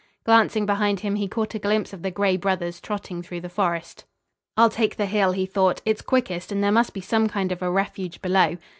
[0.25, 4.03] Glancing behind him, he caught a glimpse of the gray brothers trotting through the forest.
[4.57, 5.79] "I'll take the hill," he thought.
[5.85, 8.57] "It's quickest and there must be some kind of a refuge below."